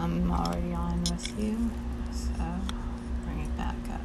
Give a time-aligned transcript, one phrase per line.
[0.00, 1.70] I'm already on with you,
[2.12, 2.44] so
[3.24, 4.00] bring it back up.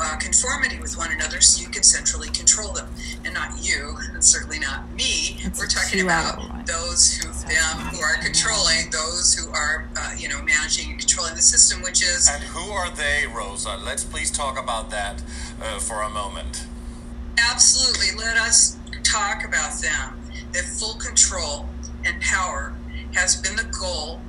[0.00, 2.86] uh, conformity with one another so you can centrally control them
[3.24, 6.64] and not you and certainly not me It's we're talking about one.
[6.64, 11.34] those who them who are controlling those who are uh, you know managing and controlling
[11.34, 13.76] the system which is And who are they, Rosa?
[13.76, 15.22] Let's please talk about that
[15.62, 16.66] uh, for a moment.
[17.38, 20.20] absolutely let us talk about them
[20.52, 21.68] that full control
[22.04, 22.74] and power
[23.14, 24.20] has been the goal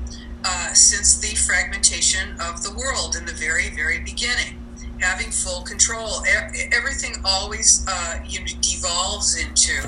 [0.43, 4.61] uh, since the fragmentation of the world in the very very beginning.
[4.99, 6.23] Having full control
[6.71, 9.87] everything always uh, you know, devolves into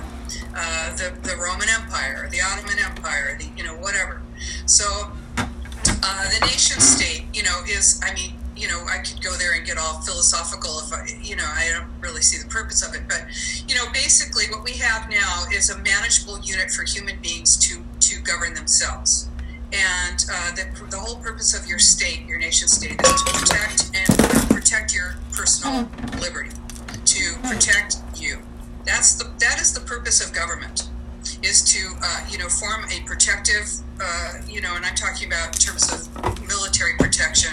[0.55, 4.21] uh, the, the roman empire the ottoman empire the you know whatever.
[4.65, 9.33] So uh, the nation state, you know, is, I mean, you know, I could go
[9.37, 12.87] there and get all philosophical if I, you know, I don't really see the purpose
[12.87, 13.03] of it.
[13.07, 13.25] But,
[13.67, 17.83] you know, basically what we have now is a manageable unit for human beings to,
[17.99, 19.29] to govern themselves.
[19.73, 23.91] And uh, the, the whole purpose of your state, your nation state, is to protect
[23.93, 25.89] and protect your personal
[26.21, 26.51] liberty,
[27.05, 28.39] to protect you.
[28.85, 30.87] That's the that is the purpose of government
[31.43, 33.67] is to uh, you know form a protective
[34.01, 37.51] uh, you know and i'm talking about in terms of military protection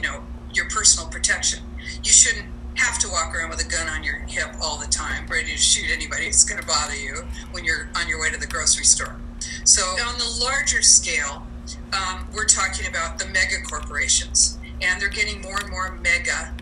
[0.00, 1.60] you know your personal protection.
[2.02, 5.26] You shouldn't have to walk around with a gun on your hip all the time
[5.28, 6.26] ready to shoot anybody.
[6.26, 9.16] Who's going to bother you when you're on your way to the grocery store.
[9.64, 11.46] So on the larger scale
[11.92, 16.54] um, we're talking about the mega corporations and they're getting more and more mega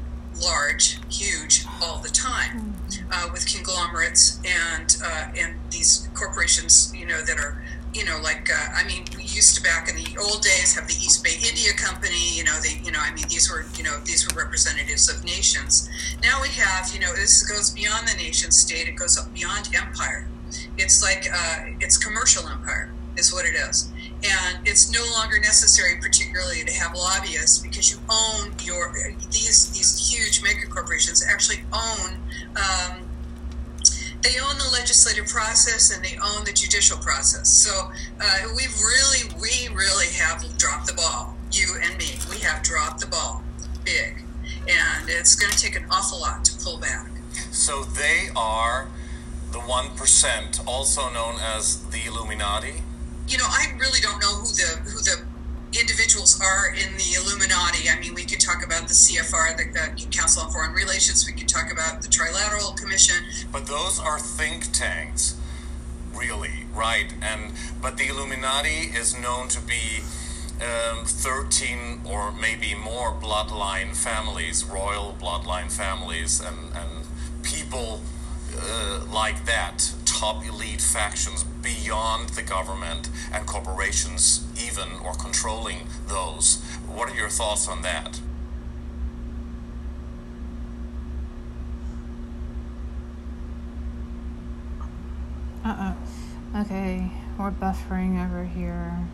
[0.42, 2.74] large huge all the time
[3.10, 7.62] uh, with conglomerates and uh, and these corporations, you know, that are,
[7.98, 10.86] you know, like uh, I mean, we used to back in the old days have
[10.86, 12.36] the East Bay India Company.
[12.38, 15.24] You know, they, you know, I mean, these were, you know, these were representatives of
[15.24, 15.90] nations.
[16.22, 18.86] Now we have, you know, this goes beyond the nation state.
[18.86, 20.28] It goes up beyond empire.
[20.78, 23.90] It's like uh, it's commercial empire is what it is.
[24.22, 28.92] And it's no longer necessary, particularly to have lobbyists, because you own your
[29.30, 32.18] these these huge mega corporations actually own
[32.56, 33.07] um,
[34.22, 37.48] they own the legislative process and they own the judicial process.
[37.48, 37.90] So
[38.20, 41.36] uh, we've really, we really have dropped the ball.
[41.52, 43.42] You and me, we have dropped the ball
[43.84, 44.22] big,
[44.68, 47.10] and it's going to take an awful lot to pull back.
[47.50, 48.88] So they are
[49.52, 52.82] the 1%, also known as the Illuminati.
[53.28, 55.24] You know, I really don't know who the who the
[55.80, 57.88] individuals are in the Illuminati.
[57.88, 61.26] I mean, we could talk about the CFR, the uh, Council on Foreign Relations.
[61.26, 63.24] We could talk about the Trilateral Commission.
[63.52, 65.36] But those are think tanks,
[66.12, 67.12] really, right?
[67.22, 70.00] And but the Illuminati is known to be
[70.60, 77.06] um, 13 or maybe more bloodline families, royal bloodline families, and, and
[77.42, 78.00] people
[78.56, 86.62] uh, like that, top elite factions beyond the government and corporations, even or controlling those.
[86.86, 88.20] What are your thoughts on that?
[95.64, 95.94] Uh
[96.54, 96.60] oh.
[96.62, 99.06] Okay, we're buffering over here.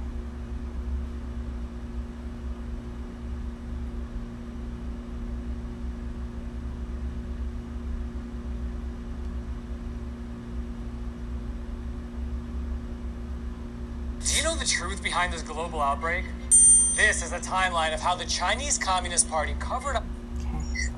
[14.27, 16.25] Do you know the truth behind this global outbreak?
[16.97, 20.05] This is a timeline of how the Chinese Communist Party covered up.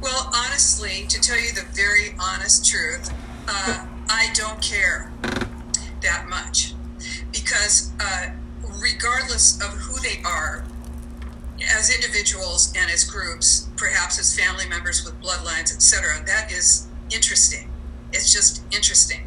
[0.00, 3.12] Well, honestly, to tell you the very honest truth,
[3.48, 5.10] uh, I don't care
[6.02, 6.74] that much
[7.32, 8.30] because, uh,
[8.80, 10.64] regardless of who they are,
[11.76, 17.70] as individuals and as groups, perhaps as family members with bloodlines, etc., that is interesting.
[18.12, 19.22] It's just interesting.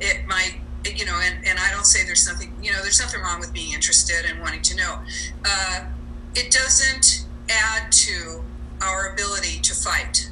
[0.00, 3.20] It might, you know, and, and I don't say there's nothing, you know, there's nothing
[3.20, 4.98] wrong with being interested and wanting to know.
[5.44, 5.84] Uh,
[6.34, 8.42] it doesn't add to
[8.80, 10.30] our ability to fight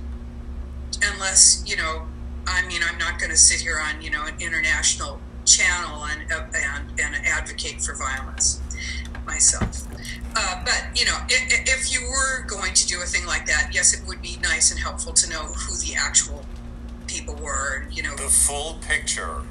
[1.03, 2.07] unless you know
[2.47, 6.31] i mean i'm not going to sit here on you know an international channel and
[6.33, 8.61] uh, and, and advocate for violence
[9.27, 9.83] myself
[10.37, 13.71] uh, but you know if, if you were going to do a thing like that
[13.73, 16.45] yes it would be nice and helpful to know who the actual
[17.07, 19.43] people were you know The full picture.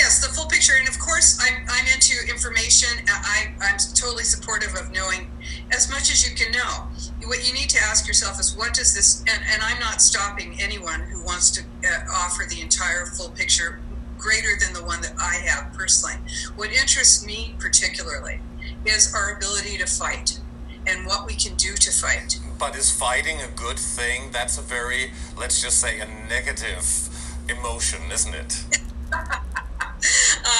[0.00, 2.88] Yes, the full picture, and of course, I'm, I'm into information.
[3.06, 5.30] I, I'm totally supportive of knowing
[5.72, 6.88] as much as you can know.
[7.28, 9.20] What you need to ask yourself is, what does this?
[9.28, 13.78] And, and I'm not stopping anyone who wants to uh, offer the entire full picture,
[14.16, 16.16] greater than the one that I have personally.
[16.56, 18.40] What interests me particularly
[18.86, 20.40] is our ability to fight
[20.86, 22.40] and what we can do to fight.
[22.58, 24.30] But is fighting a good thing?
[24.32, 27.10] That's a very, let's just say, a negative
[27.50, 28.64] emotion, isn't it?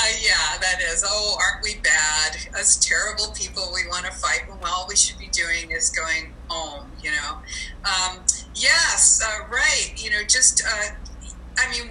[0.00, 1.04] Uh, yeah, that is.
[1.06, 2.38] Oh, aren't we bad?
[2.58, 3.70] Us terrible people.
[3.74, 6.90] We want to fight when all we should be doing is going home.
[7.02, 7.36] You know.
[7.84, 8.20] Um,
[8.54, 9.92] yes, uh, right.
[9.96, 10.62] You know, just.
[10.66, 10.94] Uh,
[11.58, 11.90] I mean,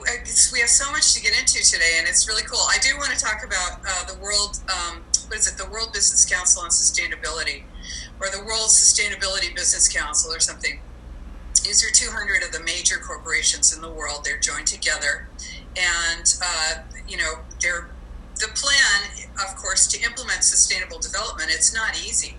[0.52, 2.66] we have so much to get into today, and it's really cool.
[2.68, 4.60] I do want to talk about uh, the world.
[4.70, 5.58] Um, what is it?
[5.64, 7.62] The World Business Council on Sustainability,
[8.20, 10.80] or the World Sustainability Business Council, or something.
[11.64, 14.22] These are 200 of the major corporations in the world.
[14.26, 15.28] They're joined together,
[15.78, 17.90] and uh, you know, they're
[18.40, 21.50] the plan, of course, to implement sustainable development.
[21.52, 22.36] It's not easy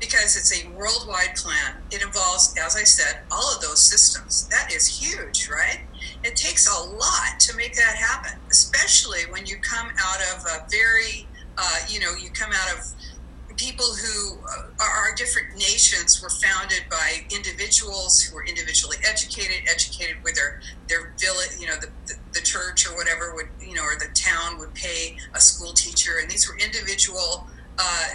[0.00, 1.76] because it's a worldwide plan.
[1.90, 4.48] It involves, as I said, all of those systems.
[4.48, 5.80] That is huge, right?
[6.22, 10.66] It takes a lot to make that happen, especially when you come out of a
[10.70, 11.26] very,
[11.58, 12.92] uh, you know, you come out of
[13.56, 20.16] people who uh, are different nations were founded by individuals who were individually educated, educated
[20.22, 23.82] with their their village, you know, the, the, the church or whatever would, you know,
[23.82, 27.46] or the town would pay a school teacher, and these were individual,
[27.78, 28.08] uh,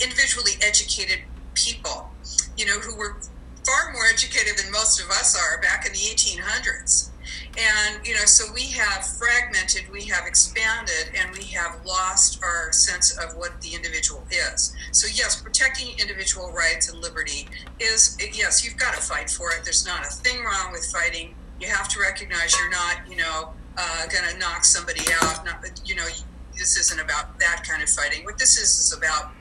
[0.00, 1.20] individually educated
[1.54, 2.10] people,
[2.56, 3.16] you know, who were
[3.64, 7.11] far more educated than most of us are back in the 1800s.
[7.58, 12.72] And, you know, so we have fragmented, we have expanded, and we have lost our
[12.72, 14.74] sense of what the individual is.
[14.92, 17.48] So, yes, protecting individual rights and liberty
[17.78, 19.64] is, yes, you've got to fight for it.
[19.64, 21.34] There's not a thing wrong with fighting.
[21.60, 25.44] You have to recognize you're not, you know, uh, going to knock somebody out.
[25.44, 26.06] Not, you know,
[26.56, 28.24] this isn't about that kind of fighting.
[28.24, 29.32] What this is is about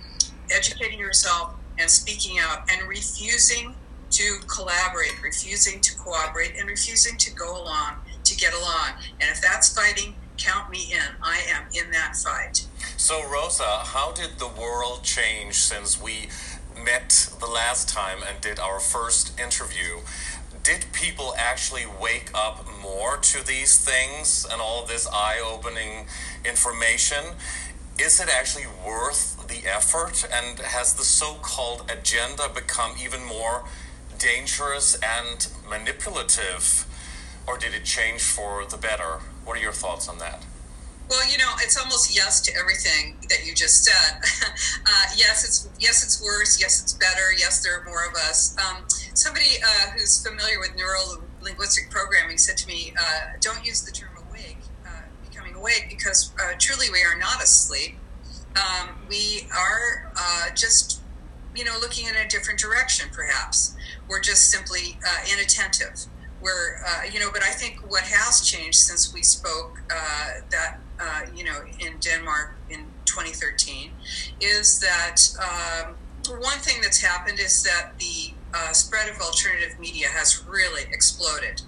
[0.49, 3.75] educating yourself and speaking out and refusing
[4.11, 8.91] to collaborate, refusing to cooperate, and refusing to go along to get along.
[9.19, 11.15] And if that's fighting, count me in.
[11.21, 12.65] I am in that fight.
[12.97, 16.29] So, Rosa, how did the world change since we
[16.83, 19.99] met the last time and did our first interview?
[20.63, 26.05] Did people actually wake up more to these things and all this eye opening
[26.45, 27.35] information?
[27.99, 30.27] Is it actually worth the effort?
[30.31, 33.63] And has the so called agenda become even more
[34.21, 36.85] dangerous and manipulative,
[37.47, 39.19] or did it change for the better?
[39.43, 40.43] What are your thoughts on that?
[41.09, 44.21] Well, you know, it's almost yes to everything that you just said.
[44.85, 46.61] uh, yes, it's yes, it's worse.
[46.61, 47.33] Yes, it's better.
[47.37, 48.55] Yes, there are more of us.
[48.57, 53.81] Um, somebody uh, who's familiar with neuro linguistic programming said to me, uh, "Don't use
[53.81, 57.97] the term awake, uh, becoming awake, because uh, truly we are not asleep.
[58.55, 61.00] Um, we are uh, just,
[61.55, 63.75] you know, looking in a different direction, perhaps."
[64.11, 66.05] we're just simply uh, inattentive.
[66.41, 70.79] We're, uh, you know, but I think what has changed since we spoke uh, that,
[70.99, 73.91] uh, you know, in Denmark in 2013
[74.41, 75.95] is that um,
[76.39, 81.61] one thing that's happened is that the uh, spread of alternative media has really exploded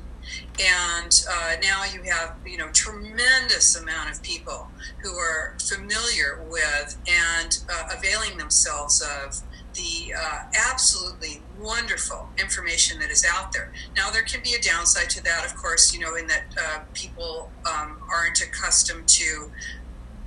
[0.59, 4.69] and uh, now you have you know tremendous amount of people
[5.01, 7.59] who are familiar with and
[7.91, 9.41] availing themselves of
[9.73, 10.39] the uh,
[10.71, 13.71] absolutely wonderful information that is out there.
[13.95, 16.79] Now, there can be a downside to that, of course, you know, in that uh,
[16.93, 19.51] people um, aren't accustomed to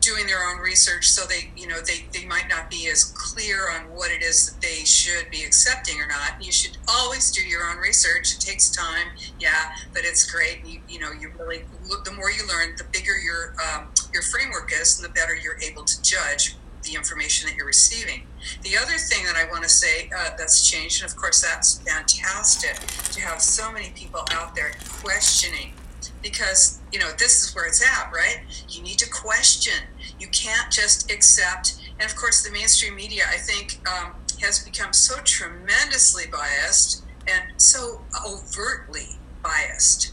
[0.00, 3.70] doing their own research, so they, you know, they, they might not be as clear
[3.72, 6.44] on what it is that they should be accepting or not.
[6.44, 8.34] You should always do your own research.
[8.34, 9.08] It takes time,
[9.40, 10.64] yeah, but it's great.
[10.64, 11.64] You, you know, you really.
[12.04, 15.61] The more you learn, the bigger your um, your framework is, and the better you're
[15.61, 16.56] able to judge
[16.87, 18.26] the information that you're receiving.
[18.62, 21.78] The other thing that I want to say uh, that's changed, and of course that's
[21.81, 22.76] fantastic
[23.12, 25.73] to have so many people out there questioning
[26.23, 28.40] because you know this is where it's at right?
[28.69, 29.83] You need to question.
[30.19, 34.93] You can't just accept and of course the mainstream media i think um, has become
[34.93, 40.12] so tremendously biased and so overtly biased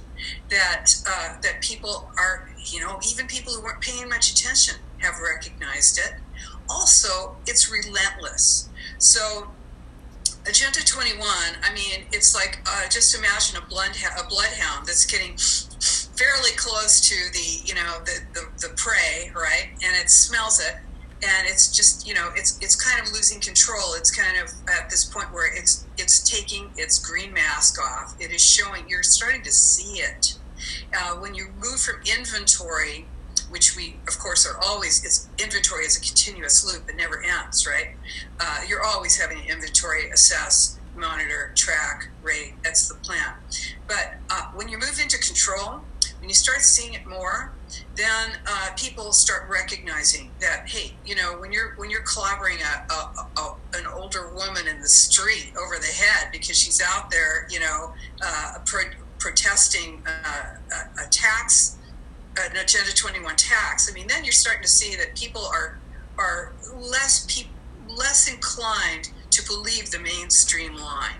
[0.50, 5.15] that uh, that people are you know even people who weren't paying much attention have
[5.20, 6.13] recognized it
[6.70, 8.70] also it's relentless.
[8.98, 9.48] So
[10.46, 11.25] Agenda 21,
[11.63, 15.38] I mean, it's like uh, just imagine a, blood a bloodhound that's getting
[16.17, 19.70] fairly close to the, you know, the, the, the prey, right?
[19.84, 20.75] And it smells it,
[21.24, 23.93] and it's just, you know, it's it's kind of losing control.
[23.96, 28.15] It's kind of at this point where it's it's taking its green mask off.
[28.20, 28.84] It is showing.
[28.89, 30.38] You're starting to see it.
[30.93, 33.05] Uh, when you move from inventory
[33.53, 37.67] which we, of course, are always, it's inventory is a continuous loop, it never ends,
[37.67, 37.89] right?
[38.39, 42.55] Uh, you're always having to inventory, assess, monitor, track, rate.
[42.63, 43.36] That's the plan.
[43.88, 45.81] But uh, when you move into control,
[46.19, 47.53] when you start seeing it more,
[47.95, 52.91] then uh, people start recognizing that hey, you know, when you're when you're clobbering a,
[52.91, 57.48] a, a, an older woman in the street over the head because she's out there,
[57.51, 57.93] you know,
[58.25, 60.55] uh, pro- protesting uh,
[61.05, 61.77] a tax
[62.40, 65.80] an Agenda 21 tax, I mean, then you're starting to see that people are
[66.18, 67.50] are less pe-
[67.88, 71.16] less inclined to believe the mainstream line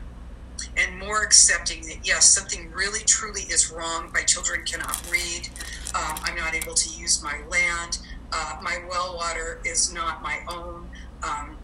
[0.78, 4.12] and more accepting that yes, something really truly is wrong.
[4.14, 5.50] My children cannot read.
[5.96, 8.00] Um, I'm not able to use my land.
[8.32, 10.88] Uh, my well water is not my own.
[11.24, 11.58] Um,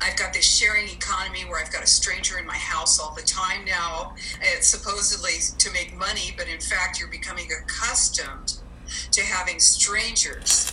[0.00, 3.22] I've got this sharing economy where I've got a stranger in my house all the
[3.22, 4.14] time now.
[4.40, 8.54] It's supposedly to make money, but in fact, you're becoming accustomed
[9.12, 10.72] to having strangers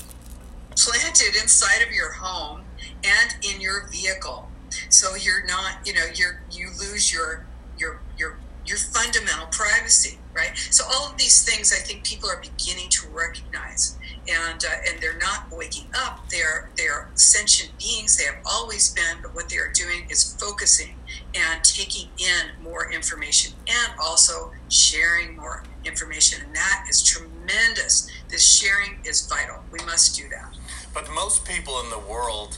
[0.76, 2.62] planted inside of your home
[3.04, 4.50] and in your vehicle.
[4.90, 7.46] So you're not, you know, you're you lose your
[7.78, 10.52] your your your fundamental privacy, right?
[10.70, 13.98] So all of these things, I think people are beginning to recognize,
[14.30, 16.30] and uh, and they're not waking up.
[16.30, 18.18] They're they're sentient beings.
[18.18, 20.96] They have always been, but what they are doing is focusing
[21.36, 28.10] and taking in more information, and also sharing more information, and that is tremendous.
[28.30, 29.64] This sharing is vital.
[29.72, 30.56] We must do that.
[30.94, 32.58] But most people in the world,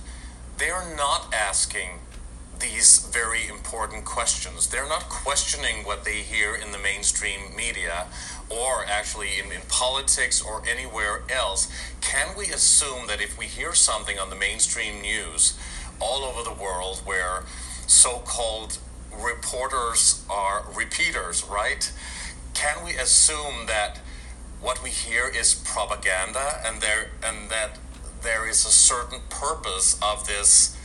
[0.58, 2.00] they are not asking
[2.60, 4.68] these very important questions.
[4.68, 8.06] They're not questioning what they hear in the mainstream media
[8.52, 11.72] or actually in, in, politics or anywhere else.
[12.02, 15.58] Can we assume that if we hear something on the mainstream news
[16.00, 17.44] all over the world where
[17.88, 18.78] so called
[19.14, 21.92] reporters are repeaters, right?
[22.54, 24.00] Can we assume that
[24.60, 27.80] what we hear is propaganda and there and that
[28.22, 30.78] there is a certain purpose of this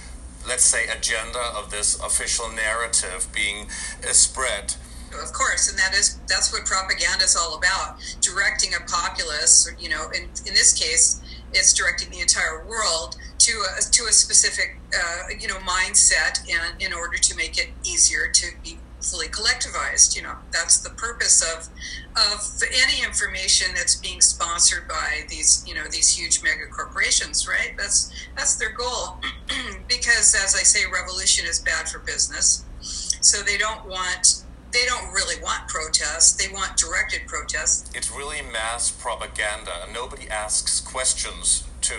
[0.47, 3.69] let's say, agenda of this official narrative being
[4.13, 4.75] spread.
[5.13, 9.71] Of course, and that is that's what propaganda is all about: directing a populace.
[9.79, 11.23] You know, in in this case,
[11.53, 16.81] it's directing the entire world to a to a specific uh, you know mindset, and
[16.83, 20.17] in order to make it easier to be fully collectivized.
[20.17, 21.69] You know, that's the purpose of
[22.17, 27.75] of any information that's being sponsored by these you know these huge mega corporations, right?
[27.77, 29.19] That's that's their goal.
[29.89, 32.65] because, as I say, revolution is bad for business.
[32.81, 34.45] So they don't want
[34.77, 36.33] they don't really want protests.
[36.33, 37.91] They want directed protests.
[37.95, 39.89] It's really mass propaganda.
[39.91, 41.95] Nobody asks questions to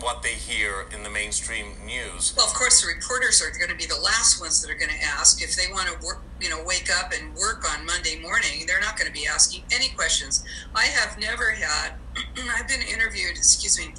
[0.00, 2.34] what they hear in the mainstream news.
[2.36, 4.90] Well, of course, the reporters are going to be the last ones that are going
[4.90, 8.18] to ask if they want to work, you know, wake up and work on Monday
[8.18, 8.66] morning.
[8.66, 10.42] They're not going to be asking any questions.
[10.74, 11.92] I have never had.
[12.56, 13.36] I've been interviewed.
[13.36, 13.94] Excuse me.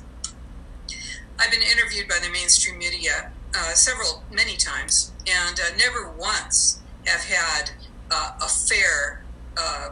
[1.39, 6.81] I've been interviewed by the mainstream media uh, several, many times, and uh, never once
[7.05, 7.71] have had
[8.11, 9.23] uh, a fair
[9.57, 9.89] uh,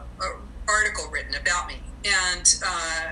[0.68, 1.82] article written about me.
[2.06, 3.12] And uh,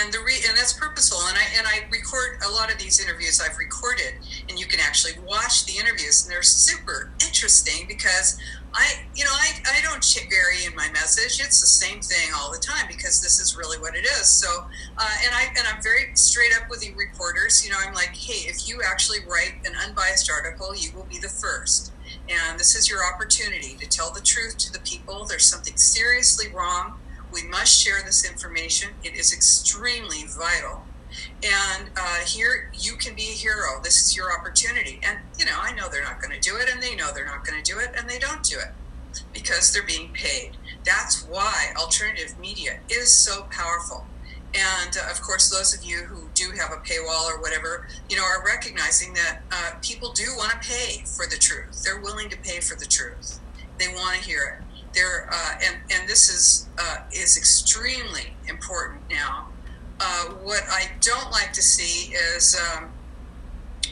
[0.00, 1.18] and the re- and that's purposeful.
[1.28, 4.14] And i and i record a lot of these interviews i've recorded
[4.48, 8.38] and you can actually watch the interviews and they're super interesting because
[8.72, 11.44] i you know i, I don't vary in my message.
[11.44, 14.26] It's the same thing all the time because this is really what it is.
[14.28, 14.48] So
[14.96, 17.64] uh, and i and i'm very straight up with the reporters.
[17.64, 21.18] You know i'm like hey if you actually write an unbiased article you will be
[21.18, 21.92] the first
[22.28, 26.46] and this is your opportunity to tell the truth to the people there's something seriously
[26.52, 26.98] wrong
[27.32, 28.90] we must share this information.
[29.02, 30.84] It is extremely vital.
[31.42, 33.80] And uh, here you can be a hero.
[33.82, 35.00] This is your opportunity.
[35.02, 37.26] And, you know, I know they're not going to do it, and they know they're
[37.26, 38.72] not going to do it, and they don't do it
[39.32, 40.52] because they're being paid.
[40.84, 44.06] That's why alternative media is so powerful.
[44.54, 48.16] And uh, of course, those of you who do have a paywall or whatever, you
[48.16, 51.82] know, are recognizing that uh, people do want to pay for the truth.
[51.84, 53.40] They're willing to pay for the truth.
[53.78, 59.00] They want to hear it there uh, and and this is uh, is extremely important
[59.10, 59.48] now.
[60.00, 62.90] Uh, what I don't like to see is, um,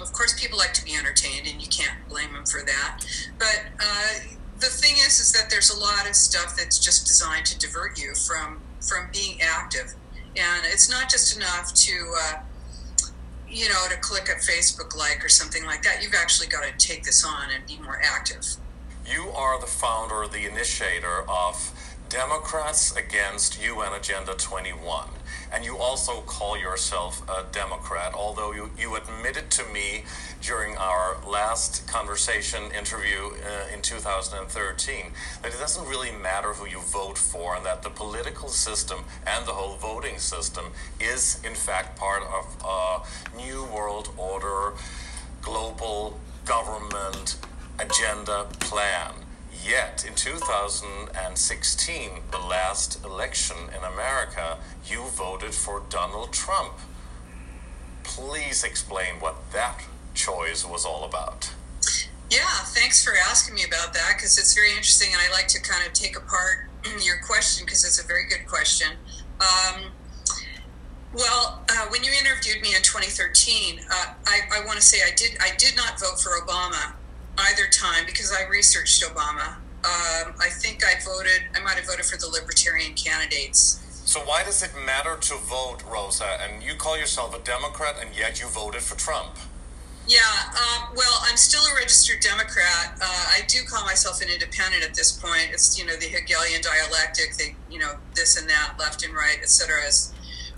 [0.01, 3.05] of course, people like to be entertained, and you can't blame them for that.
[3.39, 7.47] But uh, the thing is, is that there's a lot of stuff that's just designed
[7.47, 9.95] to divert you from from being active,
[10.37, 12.41] and it's not just enough to uh,
[13.51, 16.03] you know, to click a Facebook like or something like that.
[16.03, 18.47] You've actually got to take this on and be more active.
[19.05, 21.73] You are the founder, the initiator of
[22.09, 25.09] Democrats Against UN Agenda 21.
[25.53, 30.05] And you also call yourself a Democrat, although you, you admitted to me
[30.41, 36.81] during our last conversation interview uh, in 2013 that it doesn't really matter who you
[36.81, 40.67] vote for and that the political system and the whole voting system
[41.01, 44.75] is, in fact, part of a new world order,
[45.43, 47.37] global government
[47.79, 49.13] agenda plan.
[49.53, 56.75] Yet in 2016, the last election in America, you voted for Donald Trump.
[58.03, 59.83] Please explain what that
[60.15, 61.53] choice was all about.
[62.31, 65.61] Yeah, thanks for asking me about that because it's very interesting and I like to
[65.61, 66.69] kind of take apart
[67.03, 68.97] your question because it's a very good question.
[69.41, 69.93] Um,
[71.13, 75.11] Well, uh, when you interviewed me in 2013, uh, I, I want to say I
[75.17, 76.93] did I did not vote for Obama
[77.39, 79.57] either time because I researched Obama.
[79.83, 81.43] Um, I think I voted.
[81.57, 83.81] I might have voted for the Libertarian candidates.
[84.05, 86.27] So why does it matter to vote, Rosa?
[86.43, 89.37] And you call yourself a Democrat, and yet you voted for Trump.
[90.07, 90.19] Yeah,
[90.51, 92.99] um, well, I'm still a registered Democrat.
[93.01, 95.51] Uh, I do call myself an independent at this point.
[95.53, 99.39] It's you know the Hegelian dialectic, the you know this and that, left and right,
[99.41, 99.87] etc.
[99.87, 100.13] Is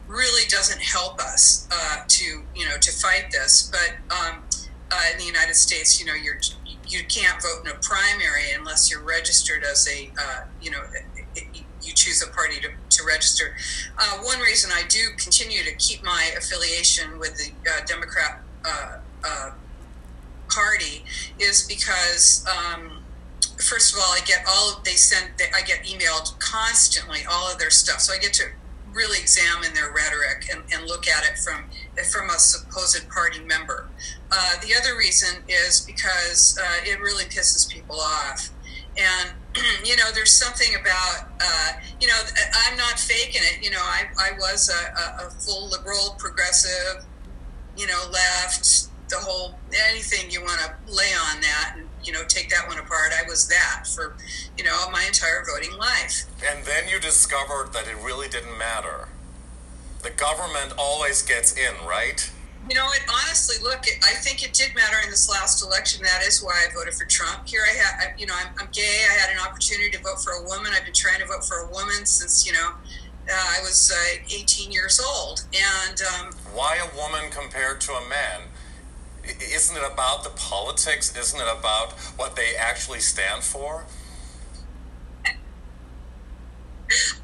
[0.09, 2.25] really doesn't help us uh, to
[2.57, 3.71] you know to fight this.
[3.71, 4.43] But um,
[4.93, 6.39] uh, in the United States, you know, you're
[6.93, 10.83] you can't vote in a primary unless you're registered as a uh, you know
[11.83, 13.57] you choose a party to, to register.
[13.99, 18.99] Uh, one reason I do continue to keep my affiliation with the uh, Democrat uh,
[19.25, 19.51] uh,
[20.49, 21.05] Party
[21.39, 22.45] is because.
[22.47, 22.99] Um,
[23.59, 27.71] first of all, I get all they send I get emailed constantly all of their
[27.71, 28.45] stuff, so I get to
[28.93, 31.71] really examine their rhetoric and, and look at it from
[32.11, 33.89] from a supposed party member.
[34.31, 38.51] Uh, the other reason is because uh, it really pisses people off.
[38.97, 39.33] And,
[39.85, 42.19] you know, there's something about, uh, you know,
[42.67, 43.65] I'm not faking it.
[43.65, 47.05] You know, I, I was a, a, full liberal, progressive,
[47.77, 49.59] you know, left, the whole,
[49.91, 51.75] anything you want to lay on that.
[51.77, 53.13] And, you know, take that one apart.
[53.13, 54.17] I was that for,
[54.57, 56.25] you know, my entire voting life.
[56.49, 59.09] And then you discovered that it really didn't matter.
[60.03, 62.31] The government always gets in, right?
[62.69, 66.03] You know, it honestly, look, it, I think it did matter in this last election.
[66.05, 67.47] That is why I voted for Trump.
[67.47, 69.05] Here I had, you know, I'm, I'm gay.
[69.11, 70.73] I had an opportunity to vote for a woman.
[70.75, 72.71] I've been trying to vote for a woman since, you know,
[73.29, 75.45] uh, I was uh, 18 years old.
[75.55, 78.43] And um, why a woman compared to a man?
[79.25, 81.17] Isn't it about the politics?
[81.17, 83.87] Isn't it about what they actually stand for?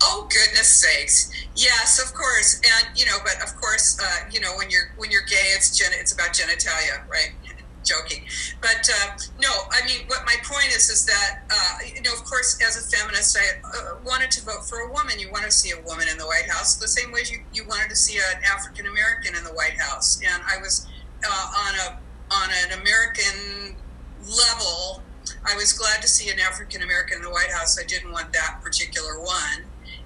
[0.02, 1.30] Oh goodness sakes!
[1.54, 5.10] Yes, of course, and you know, but of course, uh, you know, when you're when
[5.10, 7.32] you're gay, it's gen- it's about genitalia, right?
[7.84, 8.24] Joking,
[8.60, 12.24] but uh, no, I mean, what my point is is that uh, you know, of
[12.24, 15.18] course, as a feminist, I uh, wanted to vote for a woman.
[15.18, 17.66] You want to see a woman in the White House the same way you you
[17.66, 20.86] wanted to see an African American in the White House, and I was
[21.24, 21.98] uh, on a
[22.30, 23.76] on an American
[24.20, 25.02] level,
[25.46, 27.78] I was glad to see an African American in the White House.
[27.78, 29.64] I didn't want that particular one,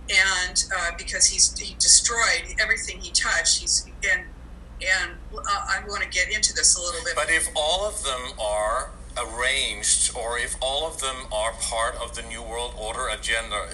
[0.08, 3.60] and uh, because he's he destroyed everything he touched.
[3.60, 4.22] He's and
[4.80, 7.14] and uh, I want to get into this a little bit.
[7.14, 12.14] But if all of them are arranged, or if all of them are part of
[12.14, 13.68] the New World Order agenda,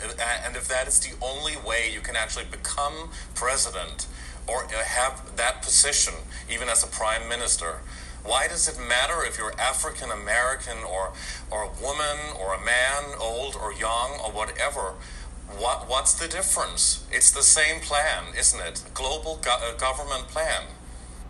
[0.45, 4.07] and if that is the only way you can actually become president
[4.49, 6.15] or have that position,
[6.51, 7.81] even as a prime minister.
[8.25, 11.13] Why does it matter if you're African American or
[11.51, 14.95] or a woman or a man, old or young or whatever?
[15.57, 17.05] What what's the difference?
[17.11, 18.83] It's the same plan, isn't it?
[18.95, 20.65] Global go- uh, government plan.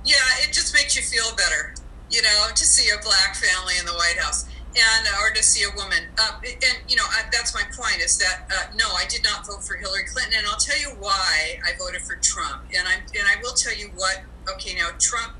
[0.04, 1.74] Yeah, it just makes you feel better,
[2.10, 4.46] you know, to see a black family in the White House
[4.78, 6.08] and uh, or to see a woman.
[6.18, 9.46] Uh, and you know, I, that's my point is that uh, no, I did not
[9.46, 12.62] vote for Hillary Clinton, and I'll tell you why I voted for Trump.
[12.76, 14.22] And I and I will tell you what.
[14.54, 15.34] Okay, now Trump,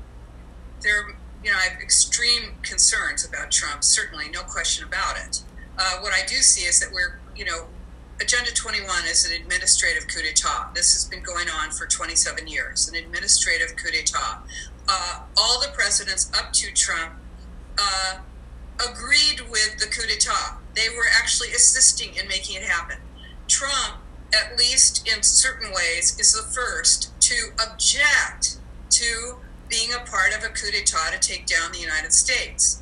[0.81, 1.07] there,
[1.43, 3.83] you know, I have extreme concerns about Trump.
[3.83, 5.41] Certainly, no question about it.
[5.77, 7.65] Uh, what I do see is that we're, you know,
[8.21, 10.73] Agenda 21 is an administrative coup d'état.
[10.75, 14.39] This has been going on for 27 years, an administrative coup d'état.
[14.87, 17.13] Uh, all the presidents up to Trump
[17.79, 18.17] uh,
[18.79, 20.57] agreed with the coup d'etat.
[20.75, 22.97] They were actually assisting in making it happen.
[23.47, 23.97] Trump,
[24.33, 28.57] at least in certain ways, is the first to object
[28.91, 29.37] to
[29.67, 32.81] being a part of a coup d'etat to take down the United States.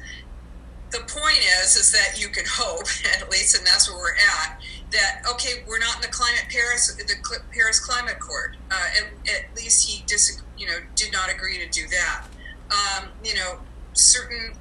[0.91, 2.87] The point is, is that you can hope,
[3.21, 6.95] at least, and that's where we're at, that okay, we're not in the climate Paris,
[6.95, 8.55] the Paris Climate Accord.
[8.71, 12.25] Uh, at, at, least he dis, you know, did not agree to do that.
[12.71, 13.59] Um, you know,
[13.93, 14.53] certain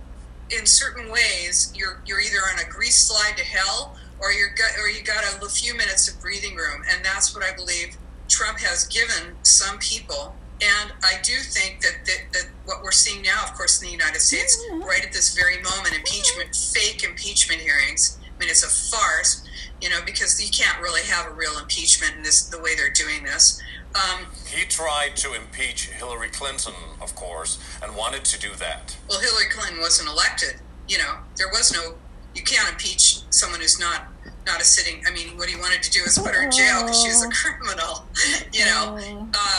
[0.51, 4.79] in certain ways, you're you're either on a grease slide to hell, or you're got,
[4.81, 7.97] or you got a few minutes of breathing room, and that's what I believe
[8.29, 10.35] Trump has given some people.
[10.63, 13.93] And I do think that, that, that what we're seeing now, of course, in the
[13.93, 18.19] United States, right at this very moment, impeachment, fake impeachment hearings.
[18.23, 19.46] I mean, it's a farce,
[19.81, 22.91] you know, because you can't really have a real impeachment in this the way they're
[22.91, 23.63] doing this.
[23.95, 28.97] Um, he tried to impeach Hillary Clinton, of course, and wanted to do that.
[29.09, 30.61] Well, Hillary Clinton wasn't elected.
[30.89, 31.95] You know, there was no.
[32.35, 34.09] You can't impeach someone who's not
[34.47, 35.03] not a sitting.
[35.07, 37.29] I mean, what he wanted to do is put her in jail because she's a
[37.31, 38.05] criminal.
[38.53, 38.97] You know,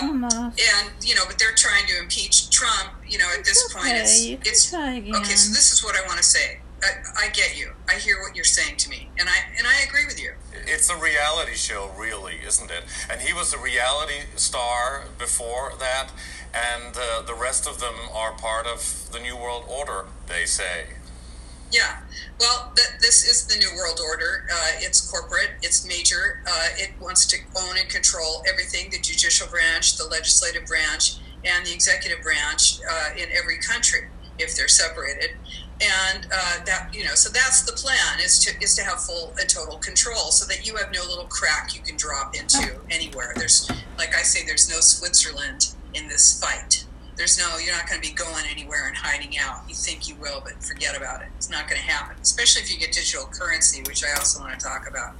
[0.01, 2.89] um, and you know, but they're trying to impeach Trump.
[3.07, 5.35] You know, at this point, it's it's okay.
[5.35, 6.59] So this is what I want to say.
[6.83, 7.71] I, I get you.
[7.89, 10.33] I hear what you're saying to me, and I and I agree with you.
[10.53, 12.83] It's a reality show, really, isn't it?
[13.09, 16.09] And he was a reality star before that,
[16.53, 20.87] and uh, the rest of them are part of the New World Order, they say.
[21.71, 22.01] Yeah.
[22.39, 24.47] Well, th- this is the New World Order.
[24.51, 26.41] Uh, it's corporate, it's major.
[26.47, 31.65] Uh, it wants to own and control everything the judicial branch, the legislative branch, and
[31.65, 34.07] the executive branch uh, in every country
[34.39, 35.31] if they're separated.
[35.79, 39.33] And uh, that you know, so that's the plan is to is to have full
[39.39, 43.33] and total control, so that you have no little crack you can drop into anywhere.
[43.35, 46.85] There's, like I say, there's no Switzerland in this fight.
[47.15, 49.61] There's no you're not going to be going anywhere and hiding out.
[49.67, 51.29] You think you will but forget about it.
[51.37, 54.51] It's not going to happen especially if you get digital currency which i also want
[54.57, 55.15] to talk about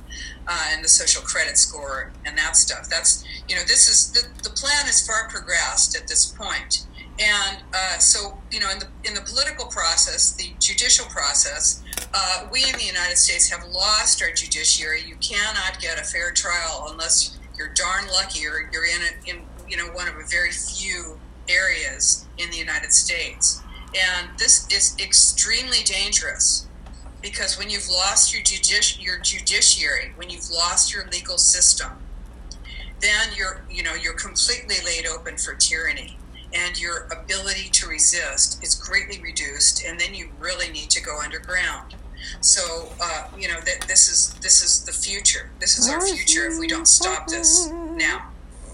[0.48, 2.89] uh, and the social credit score and that stuff.
[2.89, 6.86] That's you know this is the, the plan is far progressed at this point
[7.20, 12.48] and uh, so you know in the in the political process the judicial process uh,
[12.52, 16.88] we in the united states have lost our judiciary you cannot get a fair trial
[16.92, 20.52] unless you're darn lucky or you're in a, in you know one of a very
[20.52, 23.62] few areas in the United States.
[23.96, 26.68] And this is extremely dangerous
[27.22, 31.92] because when you've lost your, judici- your judiciary, when you've lost your legal system,
[33.00, 36.18] then you're you know you're completely laid open for tyranny
[36.54, 41.20] and your ability to resist is greatly reduced and then you really need to go
[41.24, 41.96] underground.
[42.42, 45.50] So uh, you know that this is this is the future.
[45.60, 48.32] This is our future if we don't stop this now.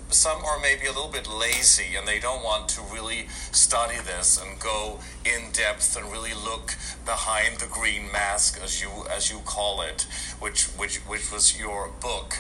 [0.10, 4.40] Some are maybe a little bit lazy and they don't want to really study this
[4.40, 9.40] and go in depth and really look behind the green mask as you as you
[9.40, 10.06] call it
[10.40, 12.36] which which which was your book.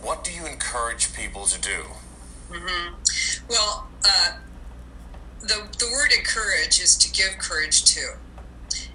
[0.00, 1.82] What do you encourage people to do?
[2.50, 2.94] Mm-hmm.
[3.48, 4.36] well uh,
[5.46, 8.16] the the word encourage is to give courage to.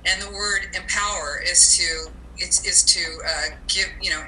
[0.05, 4.23] And the word empower is to it's is to uh, give you know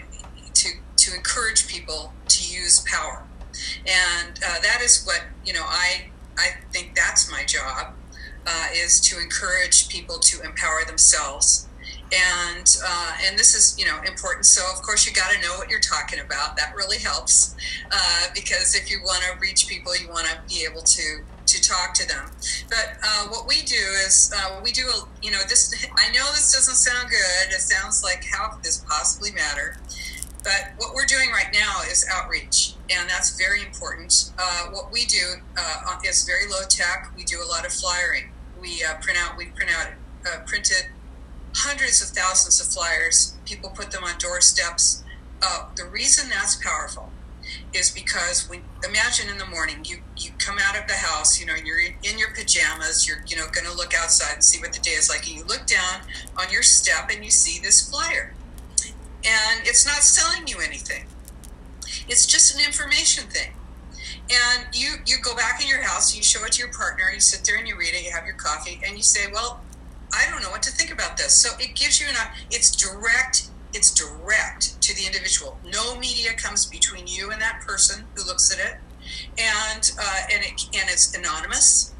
[0.53, 3.23] to to encourage people to use power.
[3.87, 6.05] And uh, that is what you know i
[6.37, 7.93] i think that's my job
[8.45, 11.67] uh, is to encourage people to empower themselves.
[12.13, 14.45] And uh, and this is you know important.
[14.45, 16.55] So of course you got to know what you're talking about.
[16.57, 17.55] That really helps
[17.91, 21.61] uh, because if you want to reach people you want to be able to to
[21.61, 22.29] talk to them
[22.69, 26.25] but uh, what we do is uh, we do a you know this i know
[26.31, 29.77] this doesn't sound good it sounds like how could this possibly matter
[30.43, 34.31] but what we're doing right now is outreach, and that's very important.
[34.37, 37.13] Uh, what we do uh, is very low tech.
[37.15, 38.31] We do a lot of flyering.
[38.61, 39.87] We uh, print out, we print out,
[40.27, 40.87] uh, printed
[41.55, 43.37] hundreds of thousands of flyers.
[43.45, 45.03] People put them on doorsteps.
[45.75, 47.11] The reason that's powerful
[47.73, 51.45] is because when imagine in the morning you you come out of the house you
[51.45, 54.73] know you're in your pajamas you're you know going to look outside and see what
[54.73, 56.01] the day is like and you look down
[56.37, 58.33] on your step and you see this flyer
[59.25, 61.05] and it's not selling you anything.
[62.07, 63.53] It's just an information thing.
[64.29, 67.19] And you you go back in your house, you show it to your partner, you
[67.19, 69.61] sit there and you read it, you have your coffee, and you say, "Well,
[70.13, 72.15] I don't know what to think about this." So it gives you an
[72.49, 75.57] it's direct it's direct to the individual.
[75.65, 78.77] No media comes between you and that person who looks at it,
[79.37, 81.93] and uh, and it and it's anonymous.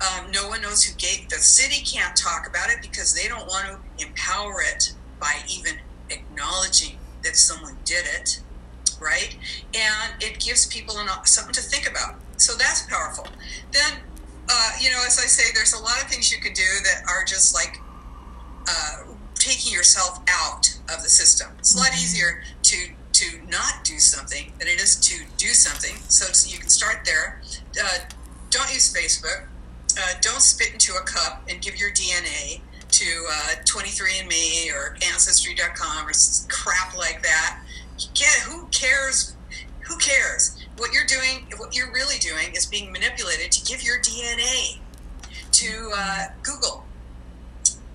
[0.00, 3.46] Um, no one knows who gave the city can't talk about it because they don't
[3.46, 5.76] want to empower it by even
[6.10, 8.40] acknowledging that someone did it,
[9.00, 9.36] right?
[9.74, 12.16] And it gives people an, something to think about.
[12.36, 13.26] So that's powerful.
[13.72, 14.00] Then,
[14.50, 17.08] uh, you know, as I say, there's a lot of things you can do that
[17.08, 17.80] are just like
[18.68, 19.05] uh,
[19.46, 21.48] taking yourself out of the system.
[21.58, 22.02] It's a lot mm-hmm.
[22.02, 22.76] easier to
[23.12, 25.96] to not do something than it is to do something.
[26.08, 27.40] So, you can start there.
[27.82, 28.00] Uh,
[28.50, 29.46] don't use Facebook.
[29.98, 36.06] Uh, don't spit into a cup and give your DNA to uh, 23andMe or Ancestry.com
[36.06, 36.12] or
[36.50, 37.60] crap like that.
[38.12, 39.34] Get who cares?
[39.88, 40.62] Who cares?
[40.76, 44.78] What you're doing, what you're really doing, is being manipulated to give your DNA
[45.52, 46.84] to uh, Google.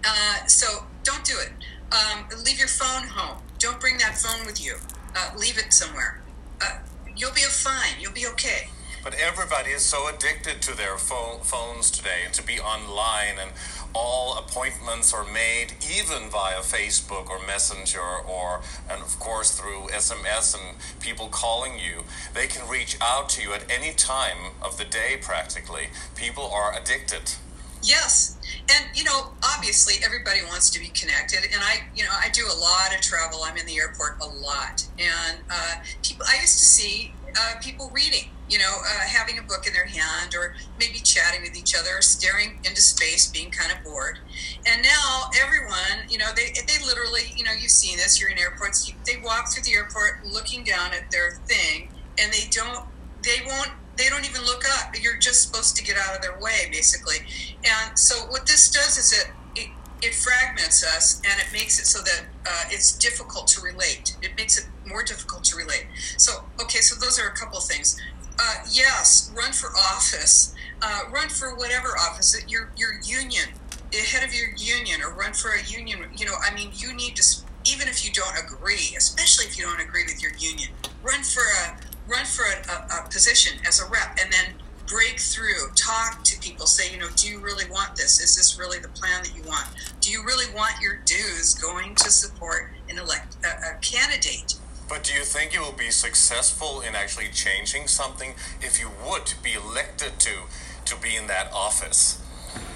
[0.03, 1.51] Uh, so don't do it.
[1.91, 3.41] Um, leave your phone home.
[3.59, 4.75] Don't bring that phone with you.
[5.15, 6.21] Uh, leave it somewhere.
[6.61, 6.77] Uh,
[7.15, 7.99] you'll be fine.
[7.99, 8.69] You'll be okay.
[9.03, 13.51] But everybody is so addicted to their phone, phones today and to be online and
[13.95, 20.53] all appointments are made even via Facebook or Messenger or and of course through SMS
[20.53, 22.03] and people calling you.
[22.35, 25.87] They can reach out to you at any time of the day practically.
[26.15, 27.33] People are addicted.
[27.82, 28.38] Yes.
[28.70, 32.46] And you know, obviously everybody wants to be connected and I, you know, I do
[32.46, 33.41] a lot of travel.
[33.44, 34.88] I'm in the airport a lot.
[35.00, 39.41] And uh, people I used to see uh, people reading, you know, uh, having a
[39.41, 43.50] book in their hand or maybe chatting with each other or staring into space, being
[43.52, 44.20] kind of bored.
[44.67, 48.38] And now everyone, you know, they, they literally, you know, you've seen this, you're in
[48.38, 51.89] airports, you, they walk through the airport looking down at their thing
[52.20, 52.86] and they don't,
[53.24, 54.95] they won't they don't even look up.
[54.99, 57.17] You're just supposed to get out of their way, basically.
[57.63, 59.69] And so what this does is it it,
[60.01, 64.17] it fragments us and it makes it so that uh, it's difficult to relate.
[64.23, 65.85] It makes it more difficult to relate.
[66.17, 68.01] So okay, so those are a couple things.
[68.39, 70.55] Uh, yes, run for office.
[70.81, 72.35] Uh, run for whatever office.
[72.47, 73.49] Your your union,
[73.93, 76.09] head of your union, or run for a union.
[76.17, 77.23] You know, I mean, you need to.
[77.63, 80.71] Even if you don't agree, especially if you don't agree with your union,
[81.03, 84.54] run for a run for a, a, a position as a rep and then
[84.86, 88.19] break through, talk to people, say, you know, do you really want this?
[88.19, 89.67] Is this really the plan that you want?
[90.02, 94.56] Do you really want your dues going to support an elect a, a candidate?
[94.89, 99.34] But do you think you will be successful in actually changing something if you would
[99.41, 100.32] be elected to
[100.84, 102.21] to be in that office?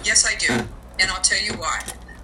[0.05, 0.53] Yes, I do,
[0.99, 1.81] and I'll tell you why.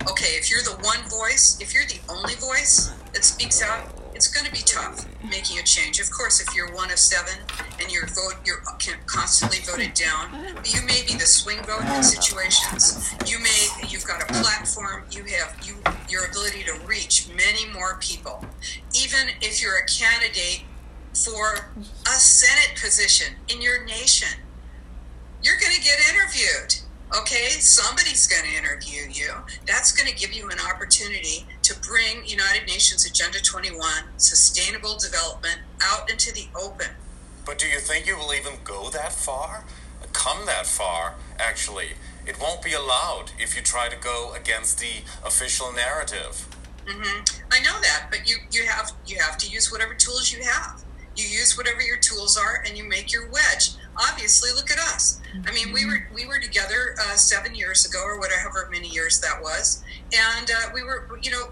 [0.10, 4.28] Okay, if you're the one voice, if you're the only voice that speaks out, it's
[4.28, 6.00] going to be tough making a change.
[6.00, 7.34] Of course, if you're one of seven
[7.80, 8.62] and your vote you're
[9.08, 10.30] constantly voted down,
[10.64, 13.16] you may be the swing vote in situations.
[13.26, 15.06] You may you've got a platform.
[15.10, 15.74] You have you
[16.08, 18.46] your ability to reach many more people.
[18.94, 20.66] Even if you're a candidate
[21.16, 21.72] for
[22.06, 24.38] a Senate position in your nation,
[25.42, 26.76] you're going to get interviewed
[27.18, 29.32] okay, somebody's going to interview you.
[29.66, 33.82] That's going to give you an opportunity to bring United Nations Agenda 21,
[34.18, 36.88] sustainable development, out into the open.
[37.46, 39.66] But do you think you will even go that far?
[40.14, 41.94] Come that far, actually?
[42.26, 46.48] It won't be allowed if you try to go against the official narrative.
[46.86, 47.24] Mm-hmm.
[47.52, 50.84] I know that, but you, you have you have to use whatever tools you have.
[51.16, 55.20] You use whatever your tools are, and you make your wedge obviously look at us.
[55.46, 59.20] I mean we were we were together uh, seven years ago or whatever many years
[59.22, 59.84] that was.
[60.14, 61.52] And uh, we were you know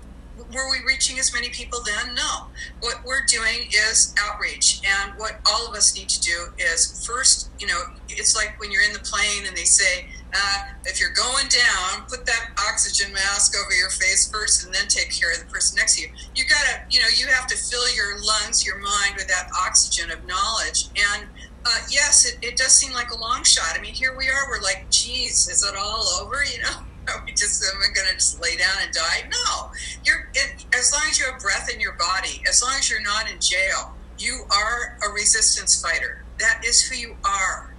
[0.54, 2.16] were we reaching as many people then?
[2.16, 2.48] No.
[2.80, 4.82] What we're doing is outreach.
[4.86, 8.72] And what all of us need to do is first you know it's like when
[8.72, 13.12] you're in the plane and they say uh, if you're going down put that oxygen
[13.14, 16.10] mask over your face first and then take care of the person next to you.
[16.36, 20.12] You gotta you know you have to fill your lungs your mind with that oxygen
[20.12, 20.90] of knowledge.
[20.96, 21.28] And
[21.66, 23.78] uh, yes, it, it does seem like a long shot.
[23.78, 24.50] I mean, here we are.
[24.50, 26.38] We're like, geez, is it all over?
[26.50, 29.30] You know, are we just am I going to just lay down and die?
[29.30, 29.72] No,
[30.04, 33.04] you're it, as long as you have breath in your body, as long as you're
[33.04, 36.24] not in jail, you are a resistance fighter.
[36.40, 37.74] That is who you are,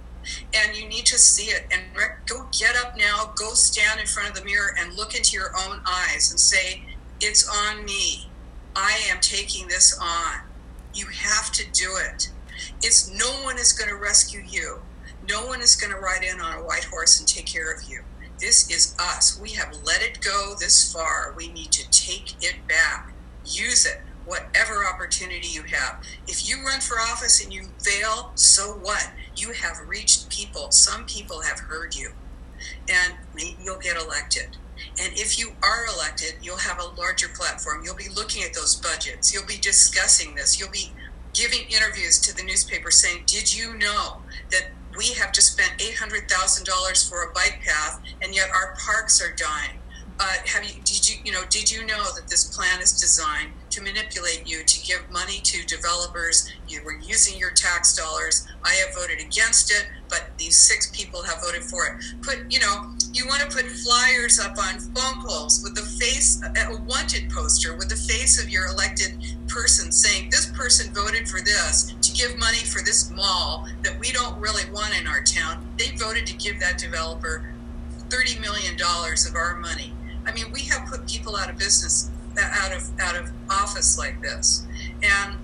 [0.53, 1.67] and you need to see it.
[1.71, 1.83] And
[2.25, 3.33] go get up now.
[3.35, 6.83] Go stand in front of the mirror and look into your own eyes and say,
[7.19, 8.29] "It's on me.
[8.75, 10.41] I am taking this on."
[10.93, 12.31] You have to do it
[12.81, 14.81] it's no one is going to rescue you.
[15.29, 17.83] No one is going to ride in on a white horse and take care of
[17.89, 18.01] you.
[18.39, 19.39] This is us.
[19.39, 21.33] We have let it go this far.
[21.37, 23.13] We need to take it back.
[23.45, 26.03] Use it, whatever opportunity you have.
[26.27, 29.11] If you run for office and you fail, so what?
[29.35, 30.71] You have reached people.
[30.71, 32.13] Some people have heard you,
[32.89, 34.57] and maybe you'll get elected.
[34.99, 37.83] And if you are elected, you'll have a larger platform.
[37.85, 39.31] You'll be looking at those budgets.
[39.33, 40.59] You'll be discussing this.
[40.59, 40.91] You'll be
[41.33, 44.67] giving interviews to the newspaper saying, Did you know that
[44.97, 49.80] we have just spent $800,000 for a bike path and yet our parks are dying?
[50.21, 53.49] Uh, have you did you you know did you know that this plan is designed
[53.71, 56.47] to manipulate you to give money to developers?
[56.67, 58.47] You were using your tax dollars.
[58.63, 62.03] I have voted against it but these six people have voted for it.
[62.21, 66.39] Put you know you want to put flyers up on phone poles with the face
[66.43, 71.41] a wanted poster with the face of your elected person saying this person voted for
[71.41, 75.67] this to give money for this mall that we don't really want in our town.
[75.79, 77.49] They voted to give that developer
[78.11, 79.93] 30 million dollars of our money
[80.25, 84.21] i mean we have put people out of business out of out of office like
[84.21, 84.65] this.
[85.03, 85.37] And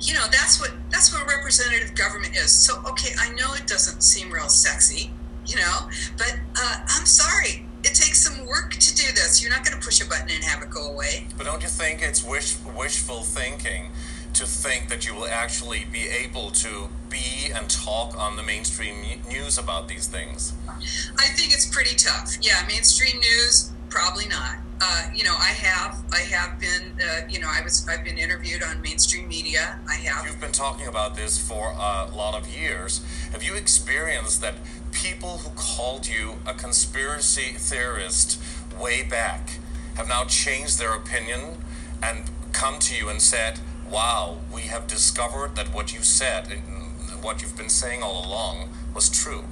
[0.00, 2.50] you know that's what that's what representative government is.
[2.50, 5.10] So okay i know it doesn't seem real sexy
[5.46, 7.66] you know but uh, i'm sorry.
[7.86, 9.42] It takes some work to do this.
[9.42, 11.26] You're not going to push a button and have it go away.
[11.36, 13.90] But don't you think it's wish, wishful thinking
[14.32, 19.04] to think that you will actually be able to be and talk on the mainstream
[19.28, 20.54] news about these things?
[20.66, 22.38] I think it's pretty tough.
[22.40, 27.38] Yeah mainstream news probably not uh, you know, I have, I have been, uh, you
[27.38, 29.78] know, I was, I've been interviewed on mainstream media.
[29.88, 30.26] I have.
[30.26, 33.04] You've been talking about this for a lot of years.
[33.32, 34.54] Have you experienced that
[34.92, 38.42] people who called you a conspiracy theorist
[38.78, 39.58] way back
[39.94, 41.62] have now changed their opinion
[42.02, 47.22] and come to you and said, wow, we have discovered that what you said and
[47.22, 49.44] what you've been saying all along was true.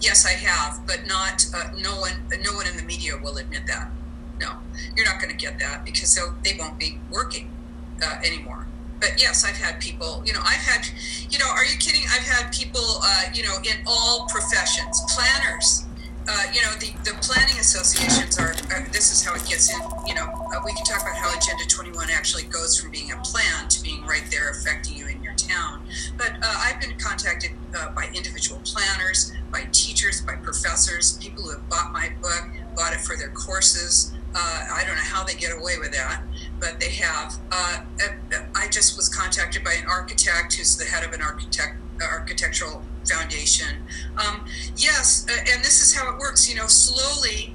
[0.00, 2.12] Yes, I have, but not uh, no one.
[2.42, 3.90] No one in the media will admit that.
[4.40, 4.58] No,
[4.96, 7.50] you're not going to get that because they won't be working
[8.02, 8.66] uh, anymore.
[9.00, 10.22] But yes, I've had people.
[10.26, 10.86] You know, I've had.
[11.30, 12.02] You know, are you kidding?
[12.10, 13.00] I've had people.
[13.02, 15.84] Uh, you know, in all professions, planners.
[16.26, 19.78] Uh, you know, the, the planning associations are, uh, this is how it gets in,
[20.06, 23.16] you know, uh, we can talk about how Agenda 21 actually goes from being a
[23.16, 25.03] plan to being right there affecting you
[25.36, 25.82] town.
[26.16, 31.50] But uh, I've been contacted uh, by individual planners, by teachers, by professors, people who
[31.50, 32.44] have bought my book,
[32.76, 34.12] bought it for their courses.
[34.34, 36.22] Uh, I don't know how they get away with that,
[36.58, 37.36] but they have.
[37.52, 41.76] Uh, uh, I just was contacted by an architect who's the head of an architect
[42.02, 43.76] architectural foundation.
[44.18, 44.44] Um,
[44.76, 46.48] yes, uh, and this is how it works.
[46.48, 47.54] You know, slowly,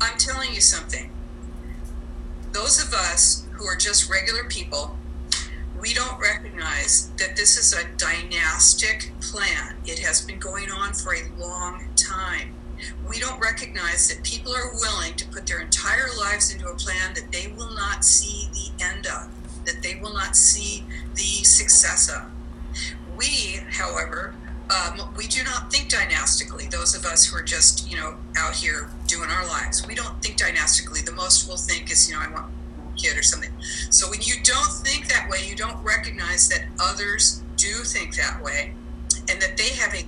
[0.00, 1.10] I'm telling you something.
[2.52, 4.96] Those of us who are just regular people,
[5.82, 9.74] we don't recognize that this is a dynastic plan.
[9.84, 12.54] It has been going on for a long time.
[13.08, 17.14] We don't recognize that people are willing to put their entire lives into a plan
[17.14, 19.28] that they will not see the end of,
[19.66, 20.84] that they will not see
[21.16, 22.30] the success of.
[23.16, 24.36] We, however,
[24.70, 26.68] um, we do not think dynastically.
[26.68, 30.22] Those of us who are just, you know, out here doing our lives, we don't
[30.22, 31.00] think dynastically.
[31.02, 32.46] The most we'll think is, you know, I want
[32.96, 33.50] kid or something.
[33.90, 38.42] So when you don't think that way, you don't recognize that others do think that
[38.42, 38.74] way,
[39.28, 40.04] and that they have a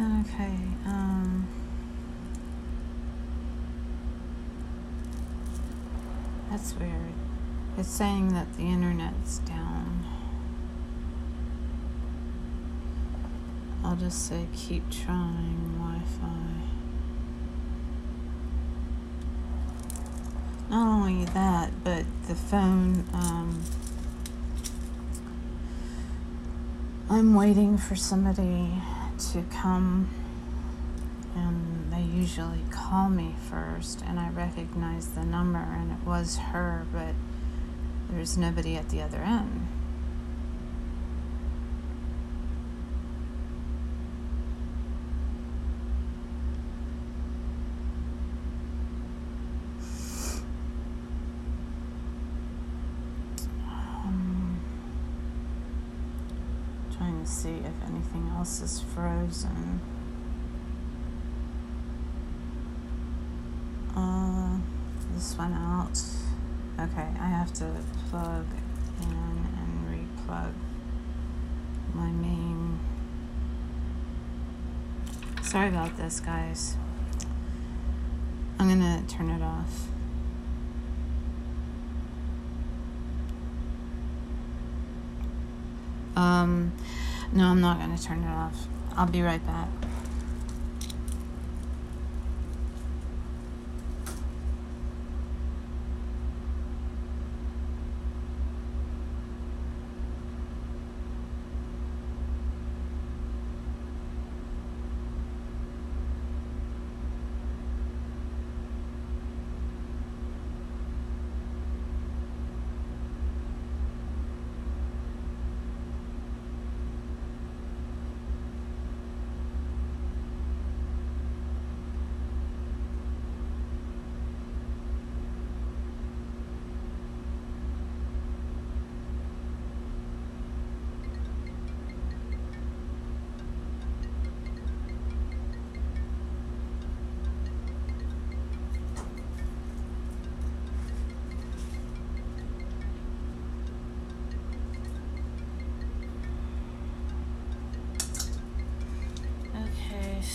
[0.00, 1.46] Okay, um.
[6.50, 7.12] That's weird.
[7.78, 10.04] It's saying that the internet's down.
[13.84, 16.51] I'll just say keep trying Wi Fi.
[20.72, 23.62] Not only that, but the phone, um,
[27.10, 28.70] I'm waiting for somebody
[29.32, 30.08] to come
[31.36, 36.86] and they usually call me first and I recognize the number and it was her
[36.92, 37.14] but
[38.10, 39.66] there's nobody at the other end.
[54.04, 54.60] Um,
[56.96, 59.80] trying to see if anything is frozen.
[63.94, 64.58] Uh,
[65.14, 66.00] this one out.
[66.80, 67.72] Okay, I have to
[68.10, 68.46] plug
[69.00, 70.52] in and replug
[71.94, 72.80] my main.
[75.42, 76.76] Sorry about this, guys.
[78.58, 79.86] I'm gonna turn it off.
[86.16, 86.72] Um,
[87.32, 88.66] no, I'm not gonna turn it off.
[88.96, 89.68] I'll be right back.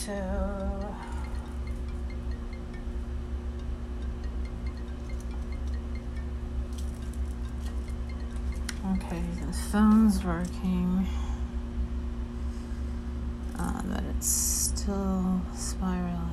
[0.09, 0.15] Okay,
[9.45, 11.05] the phone's working.
[13.59, 16.26] Uh, but it's still spiraling.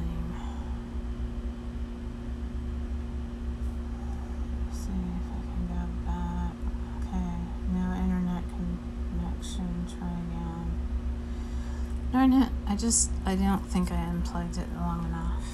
[12.32, 15.44] It, I just, I don't think I unplugged it long enough.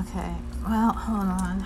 [0.00, 0.34] Okay,
[0.66, 1.64] well, hold on.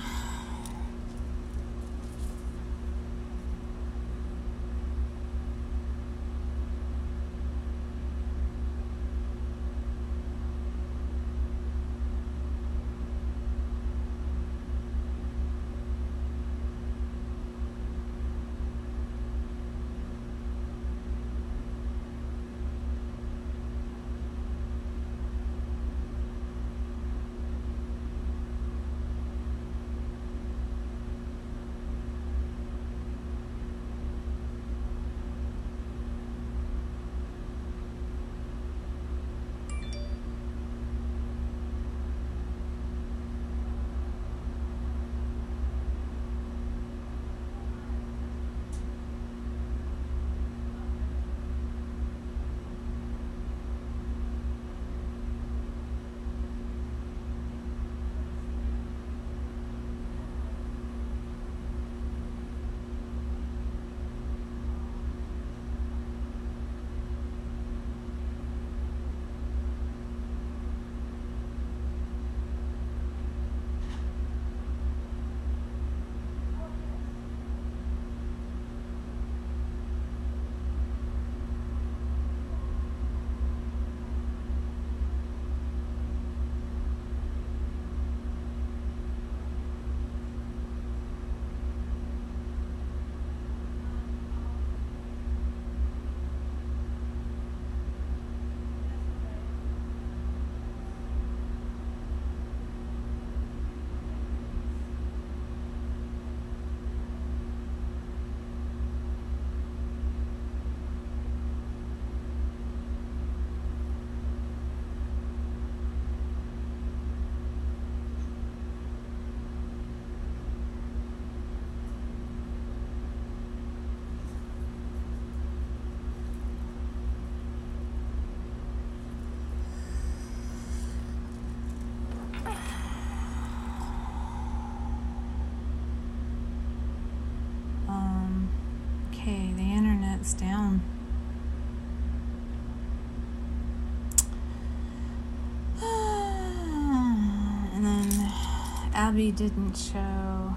[149.12, 150.54] Abby didn't show,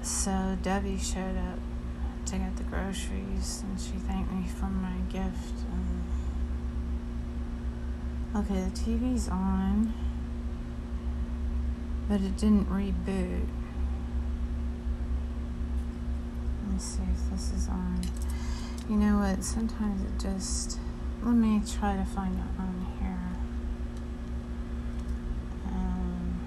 [0.00, 1.58] so Debbie showed up
[2.26, 5.54] to get the groceries and she thanked me for my gift.
[5.72, 6.04] And
[8.44, 9.92] okay, the TV's on,
[12.08, 13.46] but it didn't reboot.
[16.62, 18.00] Let me see if this is on.
[18.88, 19.42] You know what?
[19.44, 20.78] Sometimes it just.
[21.22, 22.42] Let me try to find it
[23.00, 23.18] here.
[25.68, 26.40] Um,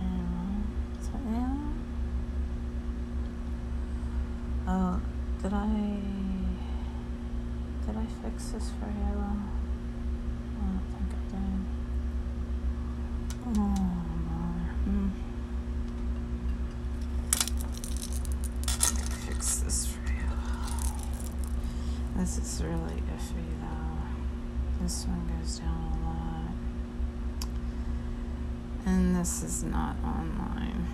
[0.00, 0.62] Anna.
[1.00, 1.72] Is that Anna?
[4.66, 5.00] Oh,
[5.42, 5.66] did I.
[7.86, 8.92] Did I fix this for you?
[8.94, 8.96] I
[10.64, 11.60] don't think I did.
[13.44, 13.48] Oh,
[14.28, 14.66] bother.
[14.84, 15.08] Hmm.
[18.66, 20.30] Gotta fix this for you.
[22.34, 24.82] This is really iffy though.
[24.82, 26.54] This one goes down a lot.
[28.86, 30.86] And this is not online.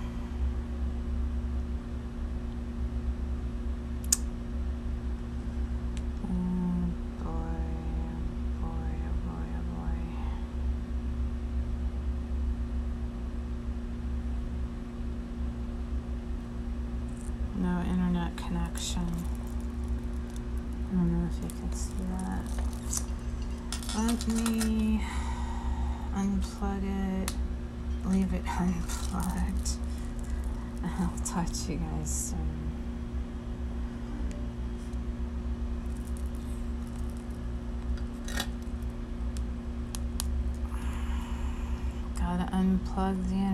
[43.09, 43.48] Unplug the